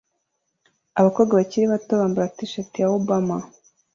Abakobwa 0.99 1.33
bakiri 1.39 1.65
bato 1.73 1.91
bambara 2.01 2.33
t-shirt 2.37 2.71
ya 2.81 2.87
"Obama" 2.97 3.37